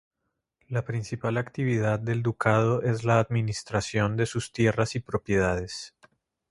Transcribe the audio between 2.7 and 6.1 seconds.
es la administración de sus tierras y propiedades.